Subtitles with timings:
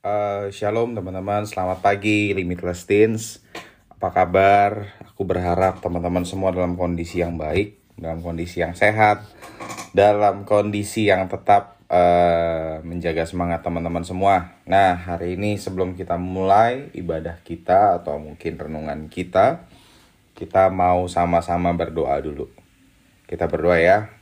[0.00, 3.44] Uh, shalom teman-teman, selamat pagi Limitless Teens.
[3.92, 4.96] Apa kabar?
[5.12, 9.28] Aku berharap teman-teman semua dalam kondisi yang baik Dalam kondisi yang sehat
[9.92, 14.56] Dalam kondisi yang tetap uh, menjaga semangat teman-teman semua.
[14.64, 19.68] Nah hari ini sebelum kita mulai ibadah kita Atau mungkin renungan kita
[20.32, 22.48] Kita mau sama-sama berdoa dulu.
[23.28, 24.19] Kita berdoa ya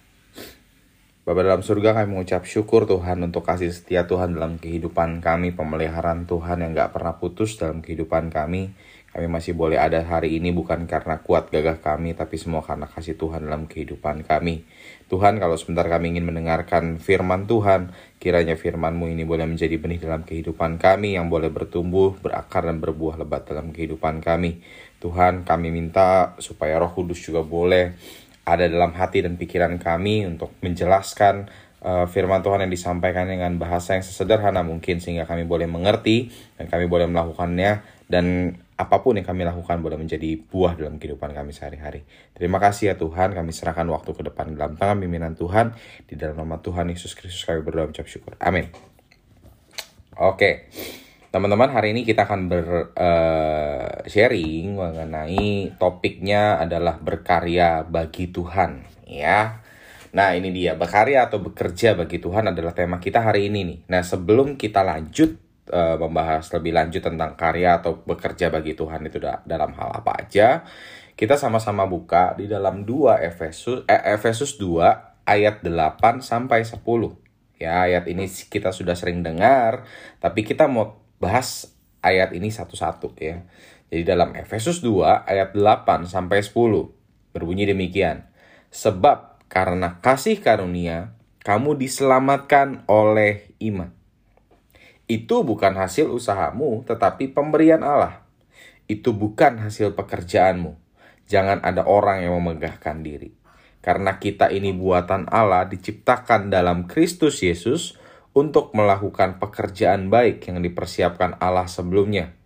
[1.28, 6.24] Bapak dalam surga kami mengucap syukur Tuhan untuk kasih setia Tuhan dalam kehidupan kami, pemeliharaan
[6.24, 8.72] Tuhan yang gak pernah putus dalam kehidupan kami.
[9.12, 13.20] Kami masih boleh ada hari ini bukan karena kuat gagah kami, tapi semua karena kasih
[13.20, 14.64] Tuhan dalam kehidupan kami.
[15.12, 20.24] Tuhan, kalau sebentar kami ingin mendengarkan firman Tuhan, kiranya firman-Mu ini boleh menjadi benih dalam
[20.24, 24.64] kehidupan kami yang boleh bertumbuh, berakar, dan berbuah lebat dalam kehidupan kami.
[24.96, 28.00] Tuhan, kami minta supaya roh kudus juga boleh
[28.48, 31.52] ada dalam hati dan pikiran kami untuk menjelaskan
[31.84, 36.72] uh, firman Tuhan yang disampaikan dengan bahasa yang sesederhana mungkin sehingga kami boleh mengerti dan
[36.72, 41.50] kami boleh melakukannya dan apa pun yang kami lakukan boleh menjadi buah dalam kehidupan kami
[41.50, 42.06] sehari-hari.
[42.30, 45.74] Terima kasih ya Tuhan, kami serahkan waktu ke depan dalam tangan pimpinan Tuhan.
[46.06, 48.38] Di dalam nama Tuhan Yesus Kristus kami berdoa mengucap syukur.
[48.38, 48.70] Amin.
[50.14, 50.70] Oke.
[51.28, 59.60] Teman-teman, hari ini kita akan ber uh, sharing mengenai topiknya adalah berkarya bagi Tuhan, ya.
[60.16, 63.78] Nah, ini dia berkarya atau bekerja bagi Tuhan adalah tema kita hari ini nih.
[63.92, 65.36] Nah, sebelum kita lanjut
[65.68, 70.24] uh, membahas lebih lanjut tentang karya atau bekerja bagi Tuhan itu da dalam hal apa
[70.24, 70.64] aja,
[71.12, 76.80] kita sama-sama buka di dalam 2 Efesus eh, Efesus 2 ayat 8 sampai 10.
[77.60, 79.84] Ya, ayat ini kita sudah sering dengar,
[80.24, 83.44] tapi kita mau bahas ayat ini satu-satu ya.
[83.88, 86.54] Jadi dalam Efesus 2 ayat 8 sampai 10
[87.32, 88.28] berbunyi demikian.
[88.68, 93.88] Sebab karena kasih karunia kamu diselamatkan oleh iman.
[95.08, 98.28] Itu bukan hasil usahamu tetapi pemberian Allah.
[98.84, 100.76] Itu bukan hasil pekerjaanmu.
[101.28, 103.32] Jangan ada orang yang memegahkan diri.
[103.80, 107.96] Karena kita ini buatan Allah diciptakan dalam Kristus Yesus
[108.38, 112.38] untuk melakukan pekerjaan baik yang dipersiapkan Allah sebelumnya.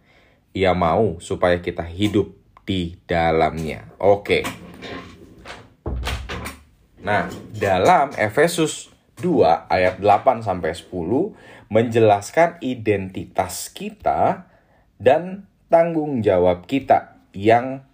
[0.56, 2.32] Ia mau supaya kita hidup
[2.64, 3.92] di dalamnya.
[4.00, 4.40] Oke.
[7.04, 8.88] Nah, dalam Efesus
[9.20, 14.48] 2 ayat 8 sampai 10 menjelaskan identitas kita
[14.96, 17.84] dan tanggung jawab kita yang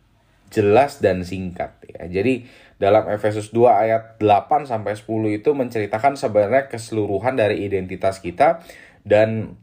[0.55, 2.07] jelas dan singkat ya.
[2.07, 2.47] Jadi
[2.79, 8.63] dalam Efesus 2 ayat 8 sampai 10 itu menceritakan sebenarnya keseluruhan dari identitas kita
[9.03, 9.59] dan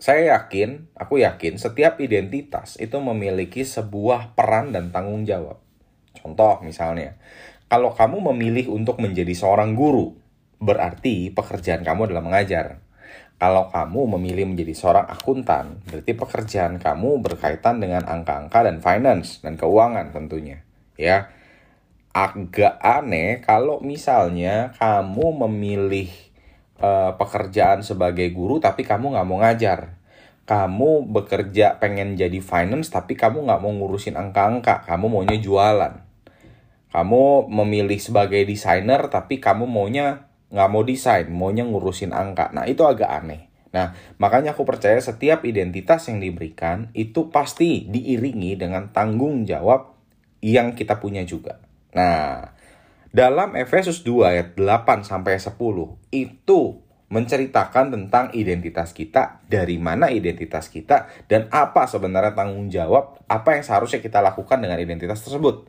[0.00, 5.60] saya yakin, aku yakin setiap identitas itu memiliki sebuah peran dan tanggung jawab.
[6.16, 7.20] Contoh misalnya,
[7.68, 10.16] kalau kamu memilih untuk menjadi seorang guru,
[10.56, 12.80] berarti pekerjaan kamu adalah mengajar.
[13.36, 19.56] Kalau kamu memilih menjadi seorang akuntan, berarti pekerjaan kamu berkaitan dengan angka-angka dan finance dan
[19.60, 20.64] keuangan tentunya.
[20.96, 21.32] Ya,
[22.10, 26.10] agak aneh kalau misalnya kamu memilih
[26.82, 30.00] uh, pekerjaan sebagai guru tapi kamu nggak mau ngajar.
[30.50, 36.02] Kamu bekerja pengen jadi finance tapi kamu nggak mau ngurusin angka-angka kamu maunya jualan.
[36.90, 42.50] Kamu memilih sebagai desainer tapi kamu maunya nggak mau desain maunya ngurusin angka.
[42.50, 43.46] Nah itu agak aneh.
[43.70, 49.94] Nah, makanya aku percaya setiap identitas yang diberikan itu pasti diiringi dengan tanggung jawab
[50.42, 51.69] yang kita punya juga.
[51.96, 52.54] Nah,
[53.10, 55.58] dalam Efesus 2 ayat 8 sampai 10
[56.14, 56.60] itu
[57.10, 63.66] menceritakan tentang identitas kita, dari mana identitas kita, dan apa sebenarnya tanggung jawab, apa yang
[63.66, 65.66] seharusnya kita lakukan dengan identitas tersebut.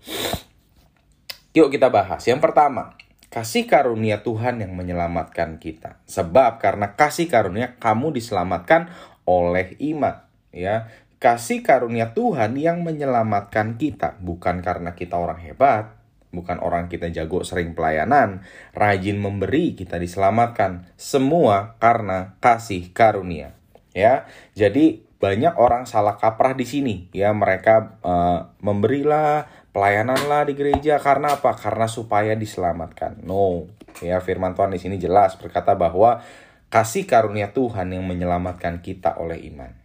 [1.58, 2.22] Yuk kita bahas.
[2.30, 2.94] Yang pertama,
[3.34, 5.98] kasih karunia Tuhan yang menyelamatkan kita.
[6.06, 8.94] Sebab karena kasih karunia kamu diselamatkan
[9.26, 10.22] oleh iman,
[10.54, 10.94] ya.
[11.18, 16.01] Kasih karunia Tuhan yang menyelamatkan kita, bukan karena kita orang hebat,
[16.32, 18.44] bukan orang kita jago sering pelayanan,
[18.76, 20.90] rajin memberi kita diselamatkan.
[20.96, 23.56] Semua karena kasih karunia.
[23.92, 24.26] Ya.
[24.56, 31.38] Jadi banyak orang salah kaprah di sini ya mereka uh, memberilah pelayananlah di gereja karena
[31.38, 31.54] apa?
[31.54, 33.22] Karena supaya diselamatkan.
[33.22, 33.70] No.
[34.02, 36.24] Ya firman Tuhan di sini jelas berkata bahwa
[36.72, 39.76] kasih karunia Tuhan yang menyelamatkan kita oleh iman.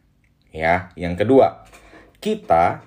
[0.54, 1.68] Ya, yang kedua,
[2.22, 2.80] kita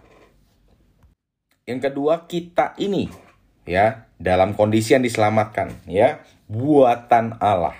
[1.70, 3.29] yang kedua kita ini
[3.70, 7.78] ya dalam kondisi yang diselamatkan ya buatan Allah.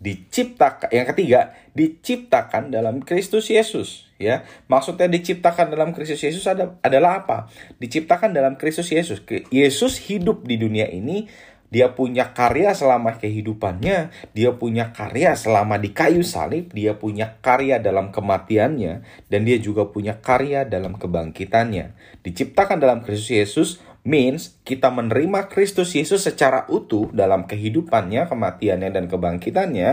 [0.00, 4.48] Diciptakan yang ketiga diciptakan dalam Kristus Yesus ya.
[4.64, 7.52] Maksudnya diciptakan dalam Kristus Yesus ada adalah apa?
[7.76, 9.20] Diciptakan dalam Kristus Yesus.
[9.52, 11.28] Yesus hidup di dunia ini
[11.70, 17.78] dia punya karya selama kehidupannya, dia punya karya selama di kayu salib, dia punya karya
[17.78, 21.94] dalam kematiannya, dan dia juga punya karya dalam kebangkitannya.
[22.26, 23.68] Diciptakan dalam Kristus Yesus
[24.02, 29.90] means kita menerima Kristus Yesus secara utuh dalam kehidupannya, kematiannya, dan kebangkitannya,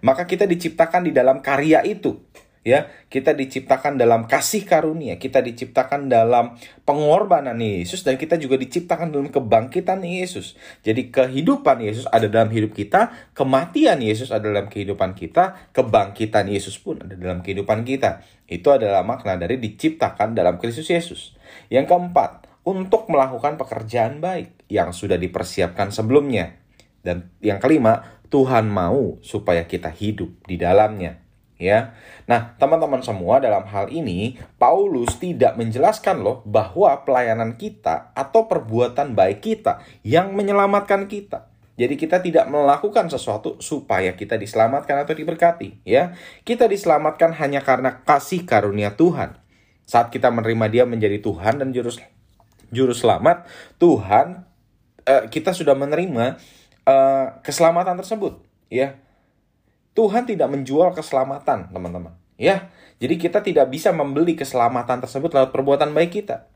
[0.00, 2.16] maka kita diciptakan di dalam karya itu
[2.62, 2.88] ya.
[3.12, 6.56] Kita diciptakan dalam kasih karunia kita diciptakan dalam
[6.88, 10.56] pengorbanan Yesus dan kita juga diciptakan dalam kebangkitan Yesus.
[10.80, 16.80] Jadi kehidupan Yesus ada dalam hidup kita kematian Yesus ada dalam kehidupan kita kebangkitan Yesus
[16.80, 18.24] pun ada dalam kehidupan kita.
[18.48, 21.36] Itu adalah makna dari diciptakan dalam Kristus Yesus.
[21.68, 26.58] Yang keempat untuk melakukan pekerjaan baik yang sudah dipersiapkan sebelumnya
[27.02, 31.22] dan yang kelima Tuhan mau supaya kita hidup di dalamnya
[31.62, 31.94] ya.
[32.26, 39.14] Nah, teman-teman semua dalam hal ini Paulus tidak menjelaskan loh bahwa pelayanan kita atau perbuatan
[39.14, 41.46] baik kita yang menyelamatkan kita.
[41.72, 46.12] Jadi kita tidak melakukan sesuatu supaya kita diselamatkan atau diberkati, ya.
[46.44, 49.40] Kita diselamatkan hanya karena kasih karunia Tuhan.
[49.88, 51.88] Saat kita menerima Dia menjadi Tuhan dan juru
[52.72, 53.46] juru selamat,
[53.76, 54.48] Tuhan
[55.04, 56.40] uh, kita sudah menerima
[56.88, 58.40] uh, keselamatan tersebut,
[58.72, 58.98] ya
[59.92, 62.16] Tuhan tidak menjual keselamatan, teman-teman.
[62.40, 66.48] Ya, jadi kita tidak bisa membeli keselamatan tersebut lewat perbuatan baik kita.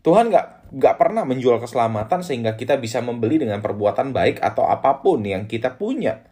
[0.00, 5.00] Tuhan nggak nggak pernah menjual keselamatan sehingga kita bisa membeli dengan perbuatan baik atau apa
[5.00, 6.24] pun yang kita punya.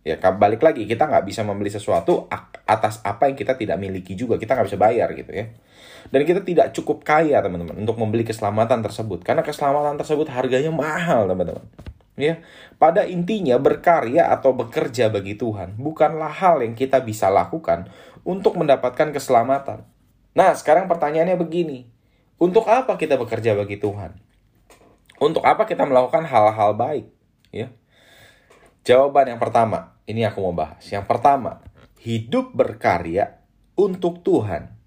[0.00, 2.24] Ya, balik lagi kita nggak bisa membeli sesuatu
[2.64, 4.40] atas apa yang kita tidak miliki juga.
[4.40, 5.52] Kita nggak bisa bayar gitu ya.
[6.08, 11.28] Dan kita tidak cukup kaya teman-teman untuk membeli keselamatan tersebut karena keselamatan tersebut harganya mahal
[11.28, 11.64] teman-teman.
[12.16, 12.40] Ya,
[12.76, 17.88] pada intinya berkarya atau bekerja bagi Tuhan bukanlah hal yang kita bisa lakukan
[18.24, 19.84] untuk mendapatkan keselamatan.
[20.36, 21.88] Nah, sekarang pertanyaannya begini.
[22.40, 24.16] Untuk apa kita bekerja bagi Tuhan?
[25.20, 27.08] Untuk apa kita melakukan hal-hal baik?
[27.52, 27.68] Ya.
[28.80, 30.80] Jawaban yang pertama, ini aku mau bahas.
[30.88, 31.60] Yang pertama,
[32.00, 33.44] hidup berkarya
[33.76, 34.80] untuk Tuhan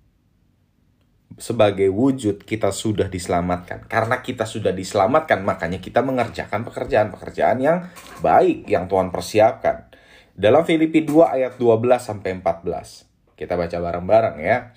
[1.38, 3.86] sebagai wujud kita sudah diselamatkan.
[3.90, 7.78] Karena kita sudah diselamatkan, makanya kita mengerjakan pekerjaan-pekerjaan yang
[8.22, 9.90] baik yang Tuhan persiapkan.
[10.34, 13.38] Dalam Filipi 2 ayat 12 sampai 14.
[13.38, 14.74] Kita baca bareng-bareng ya.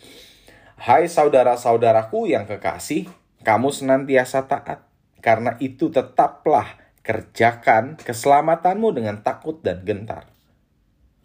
[0.77, 3.09] Hai saudara-saudaraku yang kekasih,
[3.41, 4.85] kamu senantiasa taat.
[5.25, 10.27] Karena itu tetaplah kerjakan keselamatanmu dengan takut dan gentar.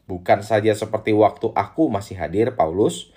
[0.06, 3.10] Bukan saja seperti waktu aku masih hadir, Paulus,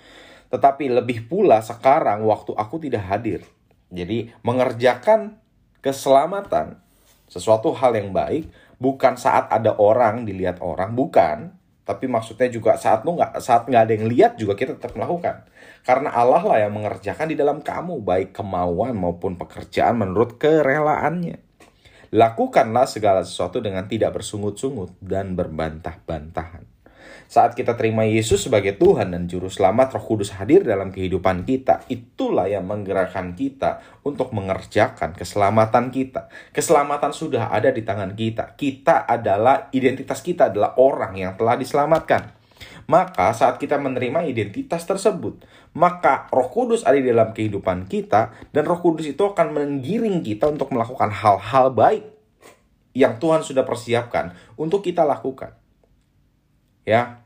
[0.49, 3.45] tetapi lebih pula sekarang waktu aku tidak hadir.
[3.93, 5.37] Jadi mengerjakan
[5.85, 6.81] keselamatan
[7.29, 8.49] sesuatu hal yang baik
[8.81, 11.53] bukan saat ada orang dilihat orang bukan
[11.85, 15.45] tapi maksudnya juga saat nggak saat nggak ada yang lihat juga kita tetap melakukan
[15.85, 21.44] karena Allah lah yang mengerjakan di dalam kamu baik kemauan maupun pekerjaan menurut kerelaannya
[22.15, 26.75] lakukanlah segala sesuatu dengan tidak bersungut-sungut dan berbantah-bantahan
[27.25, 31.81] saat kita terima Yesus sebagai Tuhan dan Juru Selamat, Roh Kudus hadir dalam kehidupan kita.
[31.89, 36.29] Itulah yang menggerakkan kita untuk mengerjakan keselamatan kita.
[36.53, 38.53] Keselamatan sudah ada di tangan kita.
[38.53, 42.29] Kita adalah, identitas kita adalah orang yang telah diselamatkan.
[42.85, 45.41] Maka saat kita menerima identitas tersebut,
[45.75, 50.47] maka Roh Kudus ada di dalam kehidupan kita dan Roh Kudus itu akan menggiring kita
[50.47, 52.03] untuk melakukan hal-hal baik
[52.95, 55.53] yang Tuhan sudah persiapkan untuk kita lakukan
[56.87, 57.25] ya.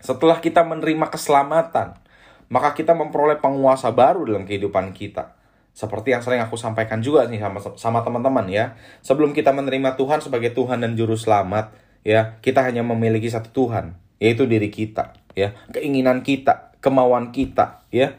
[0.00, 2.00] Setelah kita menerima keselamatan,
[2.48, 5.36] maka kita memperoleh penguasa baru dalam kehidupan kita.
[5.70, 8.74] Seperti yang sering aku sampaikan juga nih sama sama teman-teman ya.
[9.04, 11.70] Sebelum kita menerima Tuhan sebagai Tuhan dan juru selamat,
[12.02, 15.54] ya, kita hanya memiliki satu Tuhan, yaitu diri kita, ya.
[15.70, 18.16] Keinginan kita, kemauan kita, ya.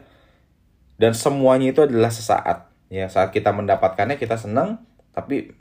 [0.98, 3.10] Dan semuanya itu adalah sesaat, ya.
[3.10, 5.54] Saat kita mendapatkannya kita senang, tapi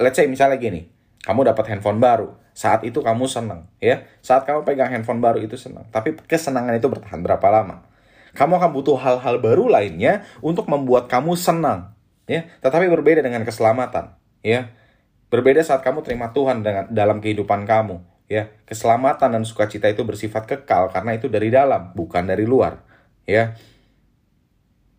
[0.00, 0.88] let's say misalnya gini,
[1.24, 4.08] kamu dapat handphone baru, saat itu kamu senang, ya.
[4.24, 5.84] Saat kamu pegang handphone baru itu senang.
[5.92, 7.84] Tapi kesenangan itu bertahan berapa lama?
[8.36, 11.92] Kamu akan butuh hal-hal baru lainnya untuk membuat kamu senang,
[12.24, 12.48] ya.
[12.64, 14.72] Tetapi berbeda dengan keselamatan, ya.
[15.28, 18.52] Berbeda saat kamu terima Tuhan dengan dalam kehidupan kamu, ya.
[18.68, 22.78] Keselamatan dan sukacita itu bersifat kekal karena itu dari dalam, bukan dari luar,
[23.26, 23.54] ya.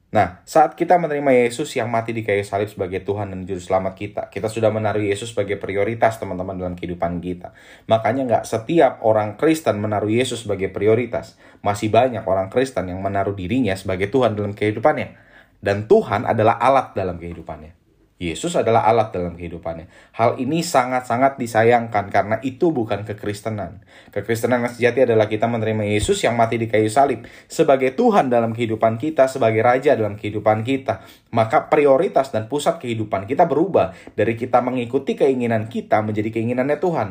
[0.08, 3.94] Nah, saat kita menerima Yesus yang mati di kayu salib sebagai Tuhan dan Juru Selamat
[3.94, 7.52] kita, kita sudah menaruh Yesus sebagai prioritas teman-teman dalam kehidupan kita.
[7.92, 11.38] Makanya nggak setiap orang Kristen menaruh Yesus sebagai prioritas.
[11.62, 15.14] Masih banyak orang Kristen yang menaruh dirinya sebagai Tuhan dalam kehidupannya.
[15.62, 17.77] Dan Tuhan adalah alat dalam kehidupannya.
[18.18, 19.86] Yesus adalah alat dalam kehidupannya.
[20.18, 23.86] Hal ini sangat-sangat disayangkan karena itu bukan kekristenan.
[24.10, 28.58] Kekristenan yang sejati adalah kita menerima Yesus yang mati di kayu salib sebagai Tuhan dalam
[28.58, 31.06] kehidupan kita, sebagai Raja dalam kehidupan kita.
[31.30, 37.10] Maka prioritas dan pusat kehidupan kita berubah dari kita mengikuti keinginan kita menjadi keinginannya Tuhan.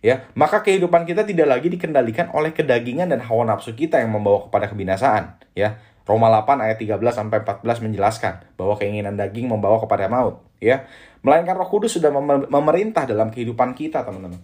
[0.00, 4.48] Ya, maka kehidupan kita tidak lagi dikendalikan oleh kedagingan dan hawa nafsu kita yang membawa
[4.48, 5.36] kepada kebinasaan.
[5.56, 10.86] Ya, Roma 8 ayat 13 sampai 14 menjelaskan bahwa keinginan daging membawa kepada maut, ya.
[11.26, 12.14] Melainkan Roh Kudus sudah
[12.46, 14.38] memerintah dalam kehidupan kita, teman-teman.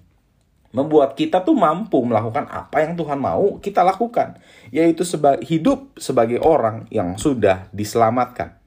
[0.75, 4.43] Membuat kita tuh mampu melakukan apa yang Tuhan mau kita lakukan,
[4.75, 8.59] yaitu seba hidup sebagai orang yang sudah diselamatkan.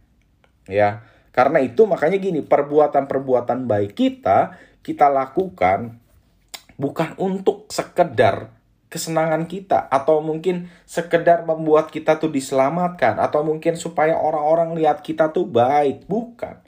[0.71, 1.03] Ya.
[1.35, 5.99] Karena itu makanya gini, perbuatan-perbuatan baik kita kita lakukan
[6.79, 8.54] bukan untuk sekedar
[8.88, 15.34] kesenangan kita atau mungkin sekedar membuat kita tuh diselamatkan atau mungkin supaya orang-orang lihat kita
[15.34, 16.06] tuh baik.
[16.06, 16.63] Bukan.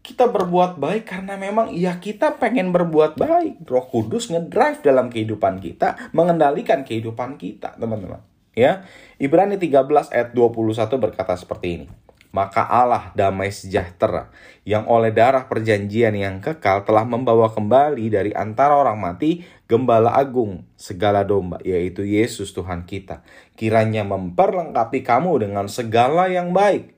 [0.00, 3.68] Kita berbuat baik karena memang ya kita pengen berbuat baik.
[3.68, 8.24] Roh Kudus ngedrive dalam kehidupan kita mengendalikan kehidupan kita teman-teman.
[8.56, 8.88] Ya?
[9.20, 11.86] Ibrani 13 ayat 21 berkata seperti ini
[12.30, 14.30] maka Allah damai sejahtera
[14.62, 20.62] yang oleh darah perjanjian yang kekal telah membawa kembali dari antara orang mati gembala agung
[20.78, 23.26] segala domba yaitu Yesus Tuhan kita.
[23.58, 26.94] Kiranya memperlengkapi kamu dengan segala yang baik.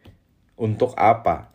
[0.52, 1.48] Untuk apa?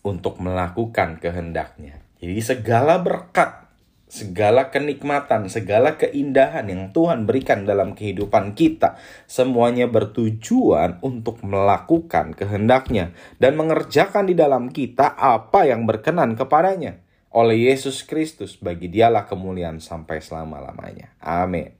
[0.00, 2.00] Untuk melakukan kehendaknya.
[2.18, 3.67] Jadi segala berkat
[4.08, 8.96] segala kenikmatan, segala keindahan yang Tuhan berikan dalam kehidupan kita,
[9.28, 17.04] semuanya bertujuan untuk melakukan kehendaknya dan mengerjakan di dalam kita apa yang berkenan kepadanya
[17.36, 21.12] oleh Yesus Kristus bagi dialah kemuliaan sampai selama-lamanya.
[21.20, 21.76] Amin.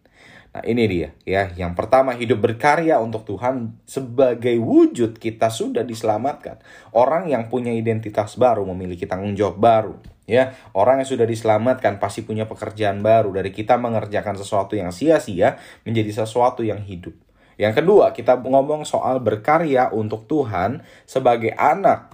[0.52, 6.60] Nah ini dia ya, yang pertama hidup berkarya untuk Tuhan sebagai wujud kita sudah diselamatkan.
[6.92, 12.20] Orang yang punya identitas baru memiliki tanggung jawab baru Ya, orang yang sudah diselamatkan pasti
[12.20, 15.56] punya pekerjaan baru dari kita mengerjakan sesuatu yang sia-sia
[15.88, 17.16] menjadi sesuatu yang hidup.
[17.56, 22.12] Yang kedua, kita ngomong soal berkarya untuk Tuhan sebagai anak.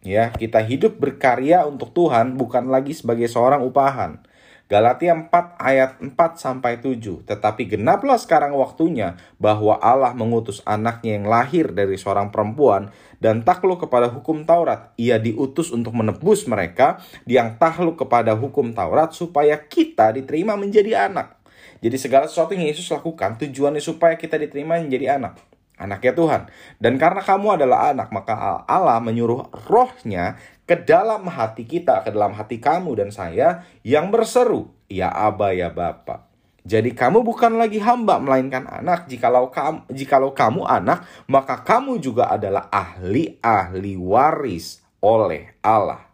[0.00, 4.24] Ya, kita hidup berkarya untuk Tuhan bukan lagi sebagai seorang upahan.
[4.72, 7.28] Galatia 4 ayat 4 sampai 7.
[7.28, 12.88] Tetapi genaplah sekarang waktunya bahwa Allah mengutus anaknya yang lahir dari seorang perempuan
[13.22, 14.90] dan takluk kepada hukum Taurat.
[14.98, 21.38] Ia diutus untuk menebus mereka yang takluk kepada hukum Taurat supaya kita diterima menjadi anak.
[21.78, 25.38] Jadi segala sesuatu yang Yesus lakukan tujuannya supaya kita diterima menjadi anak
[25.82, 26.42] anaknya Tuhan.
[26.78, 32.38] Dan karena kamu adalah anak, maka Allah menyuruh rohnya ke dalam hati kita, ke dalam
[32.38, 36.31] hati kamu dan saya yang berseru, ya Aba ya Bapa.
[36.62, 39.10] Jadi kamu bukan lagi hamba melainkan anak.
[39.10, 46.12] Jikalau kamu jikalau kamu anak, maka kamu juga adalah ahli-ahli waris oleh Allah.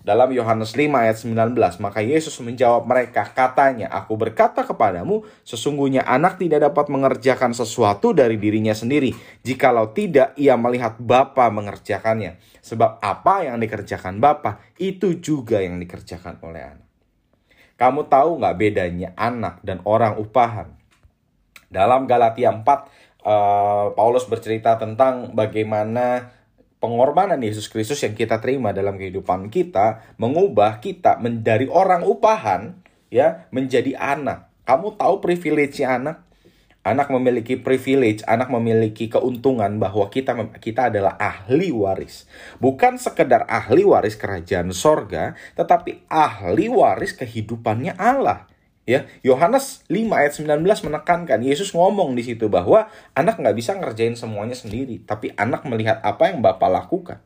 [0.00, 6.40] Dalam Yohanes 5 ayat 19, maka Yesus menjawab mereka, katanya, Aku berkata kepadamu, sesungguhnya anak
[6.40, 9.12] tidak dapat mengerjakan sesuatu dari dirinya sendiri,
[9.44, 12.40] jikalau tidak ia melihat Bapa mengerjakannya.
[12.64, 16.89] Sebab apa yang dikerjakan Bapa, itu juga yang dikerjakan oleh anak.
[17.80, 20.68] Kamu tahu nggak bedanya anak dan orang upahan?
[21.72, 22.76] Dalam Galatia 4, uh,
[23.24, 26.28] eh, Paulus bercerita tentang bagaimana
[26.76, 32.76] pengorbanan Yesus Kristus yang kita terima dalam kehidupan kita mengubah kita dari orang upahan
[33.08, 34.52] ya menjadi anak.
[34.68, 36.29] Kamu tahu privilege anak?
[36.80, 40.32] Anak memiliki privilege, anak memiliki keuntungan bahwa kita
[40.64, 42.24] kita adalah ahli waris.
[42.56, 48.48] Bukan sekedar ahli waris kerajaan sorga, tetapi ahli waris kehidupannya Allah.
[48.88, 54.16] Ya, Yohanes 5 ayat 19 menekankan Yesus ngomong di situ bahwa anak nggak bisa ngerjain
[54.16, 57.20] semuanya sendiri, tapi anak melihat apa yang Bapa lakukan.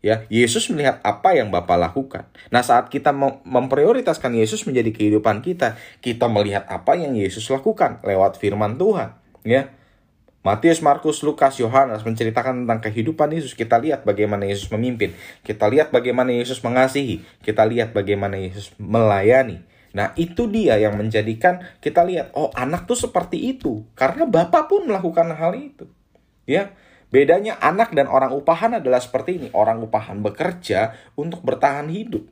[0.00, 2.24] Ya, Yesus melihat apa yang Bapa lakukan.
[2.48, 3.12] Nah, saat kita
[3.44, 9.12] memprioritaskan Yesus menjadi kehidupan kita, kita melihat apa yang Yesus lakukan lewat firman Tuhan,
[9.44, 9.68] ya.
[10.40, 13.52] Matius, Markus, Lukas, Yohanes menceritakan tentang kehidupan Yesus.
[13.52, 15.12] Kita lihat bagaimana Yesus memimpin.
[15.44, 17.20] Kita lihat bagaimana Yesus mengasihi.
[17.44, 19.60] Kita lihat bagaimana Yesus melayani.
[19.92, 23.84] Nah, itu dia yang menjadikan kita lihat, oh anak tuh seperti itu.
[23.92, 25.84] Karena Bapak pun melakukan hal itu.
[26.48, 26.72] Ya,
[27.10, 29.48] bedanya anak dan orang upahan adalah seperti ini.
[29.52, 32.26] Orang upahan bekerja untuk bertahan hidup.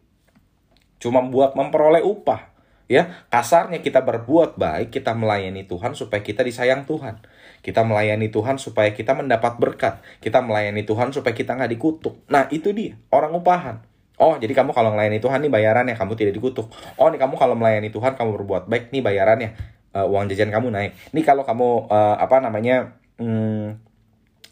[0.98, 2.56] Cuma buat memperoleh upah.
[2.88, 7.20] Ya, kasarnya kita berbuat baik, kita melayani Tuhan supaya kita disayang Tuhan.
[7.60, 10.00] Kita melayani Tuhan supaya kita mendapat berkat.
[10.24, 12.24] Kita melayani Tuhan supaya kita nggak dikutuk.
[12.32, 13.84] Nah, itu dia, orang upahan.
[14.16, 16.72] Oh, jadi kamu kalau melayani Tuhan nih bayarannya kamu tidak dikutuk.
[16.96, 19.54] Oh, nih kamu kalau melayani Tuhan kamu berbuat baik nih bayarannya
[19.94, 20.92] uh, uang jajan kamu naik.
[21.14, 23.87] Nih kalau kamu uh, apa namanya hmm,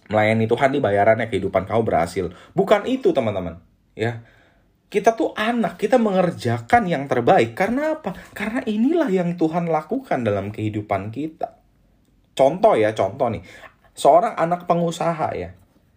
[0.08, 2.30] melayani Tuhan nih bayarannya kehidupan kamu berhasil.
[2.54, 3.58] Bukan itu teman-teman.
[3.98, 4.22] Ya.
[4.86, 7.58] Kita tuh anak, kita mengerjakan yang terbaik.
[7.58, 8.14] Karena apa?
[8.30, 11.58] Karena inilah yang Tuhan lakukan dalam kehidupan kita.
[12.38, 13.42] Contoh ya, contoh nih.
[13.96, 15.56] Seorang anak pengusaha ya,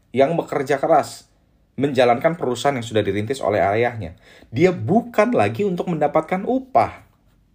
[0.09, 1.29] yang bekerja keras,
[1.77, 4.17] menjalankan perusahaan yang sudah dirintis oleh ayahnya.
[4.49, 7.05] Dia bukan lagi untuk mendapatkan upah.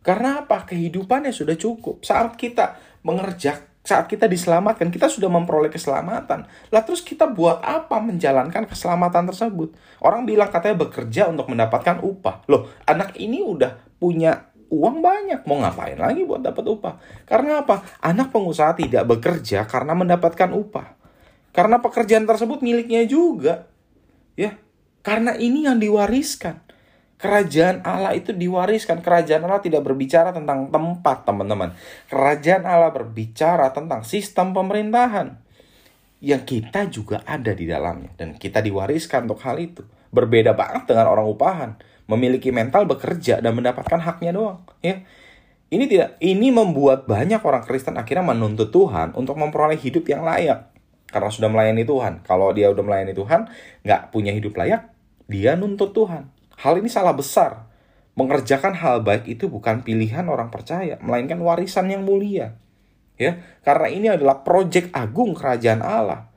[0.07, 0.69] Karena apa?
[0.71, 2.05] Kehidupannya sudah cukup.
[2.07, 6.49] Saat kita mengerjakan saat kita diselamatkan, kita sudah memperoleh keselamatan.
[6.73, 9.77] Lah terus kita buat apa menjalankan keselamatan tersebut?
[10.01, 12.49] Orang bilang katanya bekerja untuk mendapatkan upah.
[12.49, 16.95] Loh, anak ini udah punya uang banyak, mau ngapain lagi buat dapat upah?
[17.29, 17.85] Karena apa?
[18.01, 20.97] Anak pengusaha tidak bekerja karena mendapatkan upah.
[21.53, 23.69] Karena pekerjaan tersebut miliknya juga.
[24.33, 24.57] Ya,
[25.05, 26.64] karena ini yang diwariskan.
[27.25, 29.01] Kerajaan Allah itu diwariskan.
[29.01, 31.73] Kerajaan Allah tidak berbicara tentang tempat, teman-teman.
[32.13, 35.41] Kerajaan Allah berbicara tentang sistem pemerintahan.
[36.21, 38.13] Yang kita juga ada di dalamnya.
[38.13, 39.81] Dan kita diwariskan untuk hal itu.
[40.13, 41.81] Berbeda banget dengan orang upahan.
[42.13, 44.61] Memiliki mental bekerja dan mendapatkan haknya doang.
[44.85, 45.01] Ya.
[45.73, 50.69] Ini tidak ini membuat banyak orang Kristen akhirnya menuntut Tuhan untuk memperoleh hidup yang layak.
[51.09, 52.21] Karena sudah melayani Tuhan.
[52.21, 53.49] Kalau dia udah melayani Tuhan,
[53.81, 54.93] nggak punya hidup layak,
[55.25, 57.71] dia nuntut Tuhan Hal ini salah besar.
[58.15, 62.55] Mengerjakan hal baik itu bukan pilihan orang percaya, melainkan warisan yang mulia.
[63.19, 66.31] Ya, karena ini adalah proyek agung kerajaan Allah.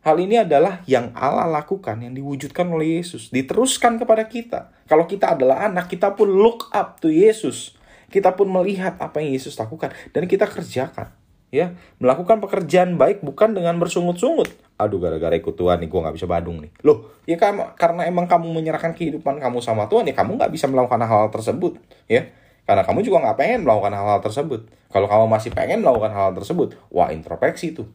[0.00, 4.72] Hal ini adalah yang Allah lakukan, yang diwujudkan oleh Yesus, diteruskan kepada kita.
[4.88, 7.76] Kalau kita adalah anak, kita pun look up to Yesus.
[8.08, 11.12] Kita pun melihat apa yang Yesus lakukan dan kita kerjakan
[11.54, 16.28] ya melakukan pekerjaan baik bukan dengan bersungut-sungut aduh gara-gara ikut Tuhan nih gue nggak bisa
[16.28, 16.70] badung nih.
[16.84, 20.68] Loh ya kan karena emang kamu menyerahkan kehidupan kamu sama Tuhan ya kamu nggak bisa
[20.68, 22.28] melakukan hal-hal tersebut ya.
[22.68, 24.60] Karena kamu juga nggak pengen melakukan hal-hal tersebut.
[24.92, 27.88] Kalau kamu masih pengen melakukan hal, -hal tersebut wah introspeksi tuh.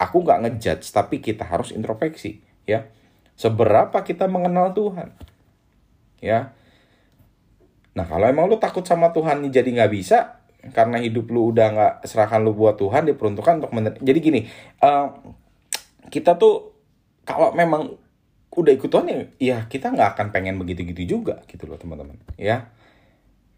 [0.00, 2.90] Aku nggak ngejudge tapi kita harus introspeksi ya.
[3.38, 5.14] Seberapa kita mengenal Tuhan
[6.18, 6.50] ya.
[7.94, 11.94] Nah kalau emang lu takut sama Tuhan jadi nggak bisa karena hidup lu udah nggak
[12.08, 14.48] serahkan lu buat Tuhan diperuntukkan untuk mener jadi gini
[14.80, 15.12] uh,
[16.08, 16.74] kita tuh
[17.24, 17.96] kalau memang
[18.54, 22.70] udah ikut Tuhan ya, ya kita nggak akan pengen begitu-gitu juga gitu loh teman-teman ya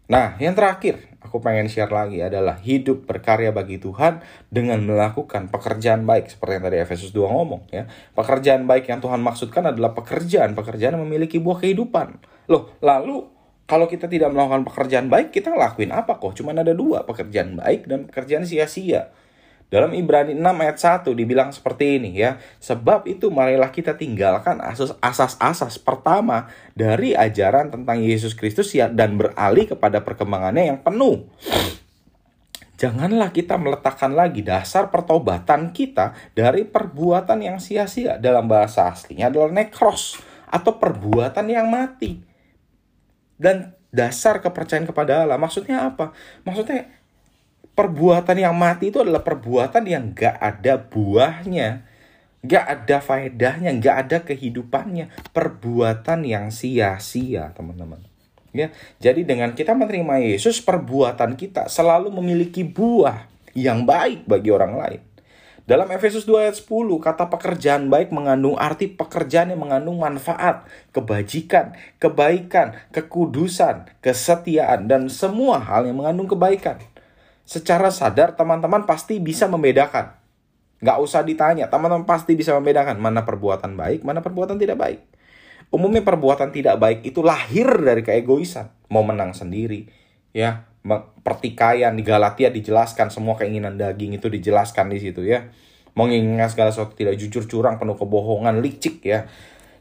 [0.07, 6.07] nah yang terakhir aku pengen share lagi adalah hidup berkarya bagi Tuhan dengan melakukan pekerjaan
[6.07, 10.55] baik seperti yang tadi Efesus 2 ngomong ya pekerjaan baik yang Tuhan maksudkan adalah pekerjaan
[10.55, 15.91] pekerjaan yang memiliki buah kehidupan loh lalu kalau kita tidak melakukan pekerjaan baik, kita ngelakuin
[15.91, 16.39] apa kok?
[16.39, 19.11] Cuma ada dua, pekerjaan baik dan pekerjaan sia-sia.
[19.67, 22.39] Dalam Ibrani 6 ayat 1 dibilang seperti ini ya.
[22.63, 24.63] Sebab itu marilah kita tinggalkan
[25.03, 31.27] asas-asas pertama dari ajaran tentang Yesus Kristus ya dan beralih kepada perkembangannya yang penuh.
[32.77, 38.21] Janganlah kita meletakkan lagi dasar pertobatan kita dari perbuatan yang sia-sia.
[38.21, 42.21] Dalam bahasa aslinya adalah nekros atau perbuatan yang mati
[43.35, 45.41] dan dasar kepercayaan kepada Allah.
[45.41, 46.13] Maksudnya apa?
[46.45, 46.96] Maksudnya
[47.77, 51.85] perbuatan yang mati itu adalah perbuatan yang gak ada buahnya.
[52.41, 55.13] Gak ada faedahnya, gak ada kehidupannya.
[55.29, 58.01] Perbuatan yang sia-sia, teman-teman.
[58.57, 64.73] Ya, jadi dengan kita menerima Yesus, perbuatan kita selalu memiliki buah yang baik bagi orang
[64.73, 65.01] lain.
[65.67, 70.63] Dalam Efesus 2 ayat 10, kata pekerjaan baik mengandung arti pekerjaan yang mengandung manfaat,
[70.95, 76.79] kebajikan, kebaikan, kekudusan, kesetiaan, dan semua hal yang mengandung kebaikan.
[77.47, 80.19] Secara sadar, teman-teman pasti bisa membedakan.
[80.83, 84.99] Nggak usah ditanya, teman-teman pasti bisa membedakan mana perbuatan baik, mana perbuatan tidak baik.
[85.71, 89.87] Umumnya perbuatan tidak baik itu lahir dari keegoisan, mau menang sendiri,
[90.35, 90.67] ya.
[91.23, 95.47] Pertikaian di Galatia dijelaskan semua keinginan daging itu dijelaskan di situ ya.
[95.99, 99.27] Mengingat segala sesuatu tidak jujur curang penuh kebohongan licik ya.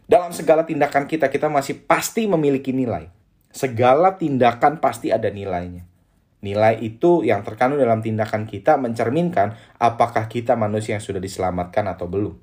[0.06, 3.06] Dalam segala tindakan kita kita masih pasti memiliki nilai.
[3.54, 5.95] Segala tindakan pasti ada nilainya
[6.44, 12.08] nilai itu yang terkandung dalam tindakan kita mencerminkan apakah kita manusia yang sudah diselamatkan atau
[12.08, 12.34] belum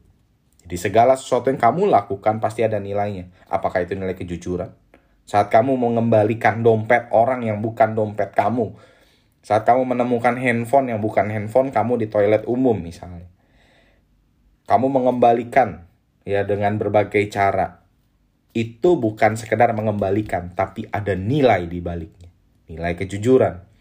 [0.64, 4.74] jadi segala sesuatu yang kamu lakukan pasti ada nilainya apakah itu nilai kejujuran
[5.24, 8.76] saat kamu mengembalikan dompet orang yang bukan dompet kamu.
[9.44, 13.28] Saat kamu menemukan handphone yang bukan handphone kamu di toilet umum misalnya.
[14.68, 15.88] Kamu mengembalikan
[16.24, 17.84] ya dengan berbagai cara.
[18.54, 22.30] Itu bukan sekedar mengembalikan, tapi ada nilai di baliknya.
[22.70, 23.73] Nilai kejujuran.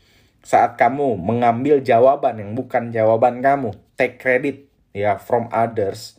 [0.42, 6.18] Saat kamu mengambil jawaban yang bukan jawaban kamu, take credit ya from others,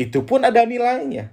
[0.00, 1.30] itu pun ada nilainya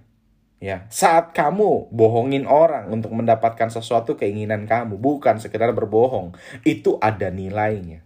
[0.59, 6.35] Ya, saat kamu bohongin orang untuk mendapatkan sesuatu keinginan kamu, bukan sekedar berbohong,
[6.67, 8.03] itu ada nilainya.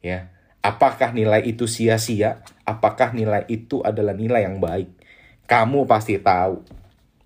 [0.00, 0.32] Ya,
[0.64, 2.40] apakah nilai itu sia-sia?
[2.64, 4.88] Apakah nilai itu adalah nilai yang baik?
[5.44, 6.64] Kamu pasti tahu.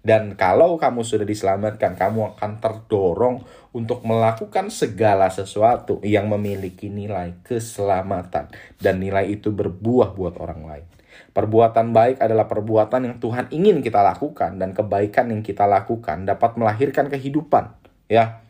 [0.06, 3.42] Dan kalau kamu sudah diselamatkan, kamu akan terdorong
[3.74, 8.46] untuk melakukan segala sesuatu yang memiliki nilai keselamatan.
[8.78, 10.86] Dan nilai itu berbuah buat orang lain.
[11.34, 16.54] Perbuatan baik adalah perbuatan yang Tuhan ingin kita lakukan dan kebaikan yang kita lakukan dapat
[16.54, 17.74] melahirkan kehidupan,
[18.06, 18.46] ya.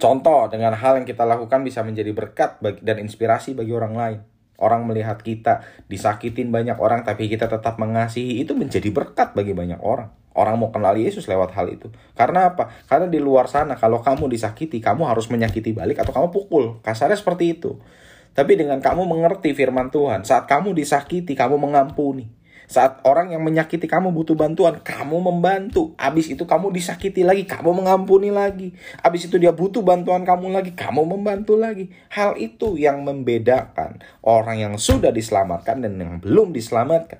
[0.00, 4.20] Contoh dengan hal yang kita lakukan bisa menjadi berkat dan inspirasi bagi orang lain.
[4.60, 9.80] Orang melihat kita disakitin banyak orang tapi kita tetap mengasihi itu menjadi berkat bagi banyak
[9.80, 10.12] orang.
[10.30, 11.90] Orang mau kenal Yesus lewat hal itu.
[12.14, 12.70] Karena apa?
[12.86, 16.78] Karena di luar sana kalau kamu disakiti, kamu harus menyakiti balik atau kamu pukul.
[16.86, 17.82] Kasarnya seperti itu.
[18.30, 22.30] Tapi dengan kamu mengerti firman Tuhan, saat kamu disakiti, kamu mengampuni.
[22.70, 25.90] Saat orang yang menyakiti kamu butuh bantuan, kamu membantu.
[25.98, 28.70] Abis itu kamu disakiti lagi, kamu mengampuni lagi.
[29.02, 31.90] Abis itu dia butuh bantuan kamu lagi, kamu membantu lagi.
[32.14, 37.18] Hal itu yang membedakan orang yang sudah diselamatkan dan yang belum diselamatkan.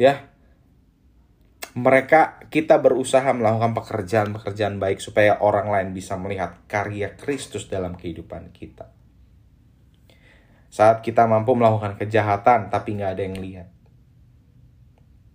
[0.00, 0.32] Ya,
[1.76, 8.56] mereka kita berusaha melakukan pekerjaan-pekerjaan baik supaya orang lain bisa melihat karya Kristus dalam kehidupan
[8.56, 8.88] kita.
[10.72, 13.68] Saat kita mampu melakukan kejahatan tapi nggak ada yang lihat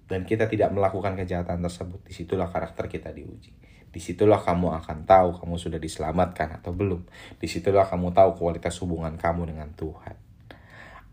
[0.05, 3.53] dan kita tidak melakukan kejahatan tersebut, di situlah karakter kita diuji.
[3.95, 7.07] Di situlah kamu akan tahu kamu sudah diselamatkan atau belum.
[7.39, 10.19] Di situlah kamu tahu kualitas hubungan kamu dengan Tuhan.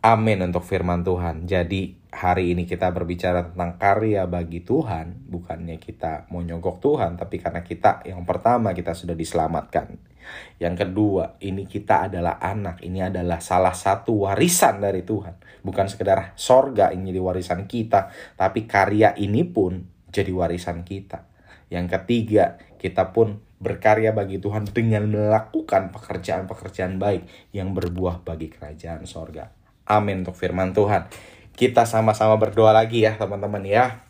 [0.02, 1.46] Amin untuk firman Tuhan.
[1.46, 5.24] Jadi hari ini kita berbicara tentang karya bagi Tuhan.
[5.32, 9.96] Bukannya kita mau nyogok Tuhan, tapi karena kita yang pertama kita sudah diselamatkan.
[10.60, 12.84] Yang kedua, ini kita adalah anak.
[12.84, 15.64] Ini adalah salah satu warisan dari Tuhan.
[15.64, 21.26] Bukan sekedar sorga ini jadi warisan kita, tapi karya ini pun jadi warisan kita.
[21.72, 27.24] Yang ketiga, kita pun berkarya bagi Tuhan dengan melakukan pekerjaan-pekerjaan baik
[27.56, 29.48] yang berbuah bagi kerajaan sorga.
[29.88, 31.08] Amin untuk firman Tuhan.
[31.52, 34.02] Kita sama-sama berdoa lagi ya teman-teman ya.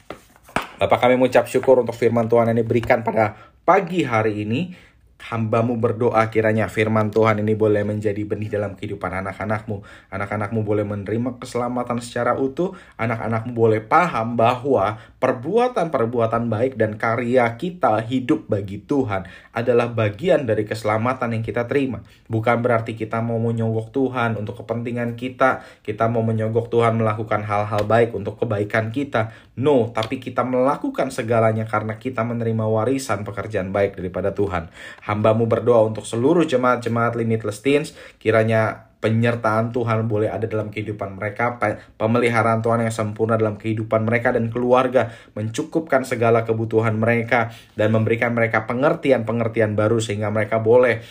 [0.82, 4.74] Bapak kami mengucap syukur untuk firman Tuhan yang diberikan pada pagi hari ini
[5.22, 9.86] hambamu berdoa kiranya firman Tuhan ini boleh menjadi benih dalam kehidupan anak-anakmu.
[10.10, 12.74] Anak-anakmu boleh menerima keselamatan secara utuh.
[12.98, 20.66] Anak-anakmu boleh paham bahwa perbuatan-perbuatan baik dan karya kita hidup bagi Tuhan adalah bagian dari
[20.66, 22.02] keselamatan yang kita terima.
[22.26, 25.62] Bukan berarti kita mau menyogok Tuhan untuk kepentingan kita.
[25.86, 29.30] Kita mau menyogok Tuhan melakukan hal-hal baik untuk kebaikan kita.
[29.52, 34.72] No, tapi kita melakukan segalanya karena kita menerima warisan pekerjaan baik daripada Tuhan
[35.04, 41.58] Hambamu berdoa untuk seluruh jemaat-jemaat Limitless Teens, kiranya penyertaan Tuhan boleh ada dalam kehidupan mereka,
[41.98, 48.30] pemeliharaan Tuhan yang sempurna dalam kehidupan mereka dan keluarga, mencukupkan segala kebutuhan mereka dan memberikan
[48.30, 51.02] mereka pengertian-pengertian baru sehingga mereka boleh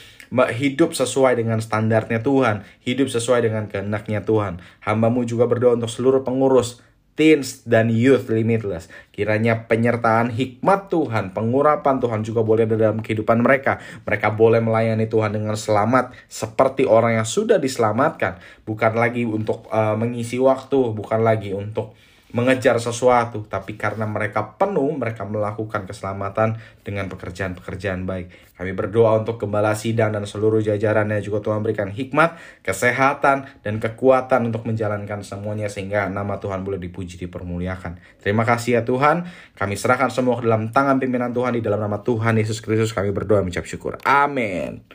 [0.55, 4.63] hidup sesuai dengan standarnya Tuhan, hidup sesuai dengan kehendaknya Tuhan.
[4.87, 6.79] Hambamu juga berdoa untuk seluruh pengurus
[7.15, 8.87] teens dan youth limitless.
[9.11, 13.77] Kiranya penyertaan hikmat Tuhan, pengurapan Tuhan juga boleh ada dalam kehidupan mereka.
[14.07, 19.93] Mereka boleh melayani Tuhan dengan selamat seperti orang yang sudah diselamatkan, bukan lagi untuk uh,
[19.99, 21.93] mengisi waktu, bukan lagi untuk
[22.31, 28.55] mengejar sesuatu, tapi karena mereka penuh, mereka melakukan keselamatan dengan pekerjaan-pekerjaan baik.
[28.55, 34.47] Kami berdoa untuk gembala sidang dan seluruh jajarannya juga Tuhan berikan hikmat, kesehatan, dan kekuatan
[34.47, 38.21] untuk menjalankan semuanya sehingga nama Tuhan boleh dipuji, dipermuliakan.
[38.21, 41.99] Terima kasih ya Tuhan, kami serahkan semua ke dalam tangan pimpinan Tuhan di dalam nama
[41.99, 43.97] Tuhan Yesus Kristus kami berdoa mengucap syukur.
[44.05, 44.85] Amin.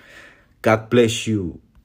[0.62, 1.65] God bless you.